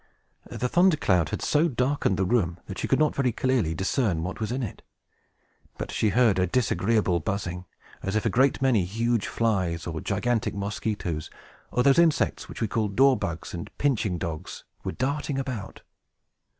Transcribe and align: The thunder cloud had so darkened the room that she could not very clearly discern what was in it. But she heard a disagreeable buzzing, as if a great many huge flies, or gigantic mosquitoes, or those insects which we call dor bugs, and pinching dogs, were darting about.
The 0.49 0.67
thunder 0.67 0.97
cloud 0.97 1.29
had 1.29 1.43
so 1.43 1.67
darkened 1.67 2.17
the 2.17 2.25
room 2.25 2.57
that 2.65 2.79
she 2.79 2.87
could 2.87 2.97
not 2.97 3.15
very 3.15 3.31
clearly 3.31 3.75
discern 3.75 4.23
what 4.23 4.39
was 4.39 4.51
in 4.51 4.63
it. 4.63 4.81
But 5.77 5.91
she 5.91 6.09
heard 6.09 6.39
a 6.39 6.47
disagreeable 6.47 7.19
buzzing, 7.19 7.65
as 8.01 8.15
if 8.15 8.25
a 8.25 8.29
great 8.31 8.63
many 8.63 8.83
huge 8.83 9.27
flies, 9.27 9.85
or 9.85 10.01
gigantic 10.01 10.55
mosquitoes, 10.55 11.29
or 11.69 11.83
those 11.83 11.99
insects 11.99 12.49
which 12.49 12.61
we 12.61 12.67
call 12.67 12.87
dor 12.87 13.15
bugs, 13.15 13.53
and 13.53 13.69
pinching 13.77 14.17
dogs, 14.17 14.63
were 14.83 14.91
darting 14.93 15.37
about. 15.37 15.83